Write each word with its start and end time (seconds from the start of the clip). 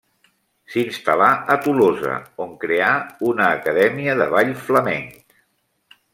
S'instal·là 0.75 1.27
a 1.55 1.57
Tolosa, 1.65 2.15
on 2.47 2.57
creà 2.65 2.89
una 3.33 3.51
acadèmia 3.59 4.17
de 4.23 4.29
ball 4.35 4.53
flamenc. 4.71 5.17